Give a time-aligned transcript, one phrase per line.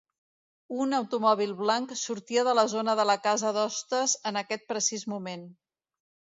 [0.85, 5.49] Un automòbil blanc sortia de la zona de la casa d'hostes en aquest precís moment.